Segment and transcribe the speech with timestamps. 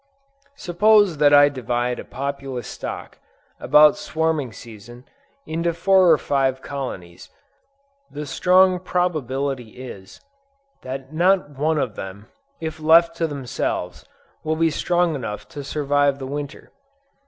[0.55, 3.19] Suppose that I divide a populous stock,
[3.59, 5.05] about swarming season,
[5.45, 7.29] into four or five colonies;
[8.09, 10.19] the strong probability is,
[10.81, 12.25] that not one of them,
[12.59, 14.03] if left to themselves,
[14.43, 16.71] will be strong enough to survive the Winter.